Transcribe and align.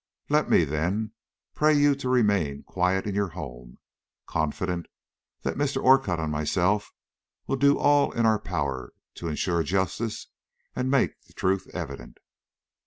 Let 0.29 0.49
me, 0.49 0.63
then, 0.63 1.11
pray 1.53 1.75
you 1.75 1.93
to 1.97 2.09
remain 2.09 2.63
quiet 2.63 3.05
in 3.05 3.13
your 3.13 3.27
home, 3.27 3.77
confident 4.25 4.87
that 5.43 5.57
Mr. 5.59 5.79
Orcutt 5.79 6.19
and 6.19 6.31
myself 6.31 6.91
will 7.45 7.55
do 7.55 7.77
all 7.77 8.11
in 8.11 8.25
our 8.25 8.39
power 8.39 8.93
to 9.13 9.27
insure 9.27 9.61
justice 9.61 10.25
and 10.75 10.89
make 10.89 11.21
the 11.25 11.33
truth 11.33 11.67
evident." 11.75 12.17